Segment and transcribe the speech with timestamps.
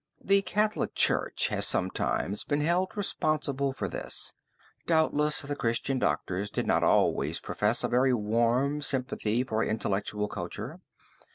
[0.19, 4.33] The Catholic Church has sometimes been held responsible for this.
[4.87, 10.79] Doubtless the Christian doctors did not always profess a very warm sympathy for intellectual culture.